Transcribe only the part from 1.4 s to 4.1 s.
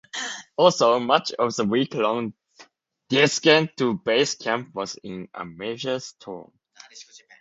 the week-long descent to